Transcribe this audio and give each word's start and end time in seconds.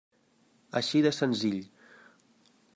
Així 0.81 1.03
de 1.07 1.13
senzill. 1.17 1.61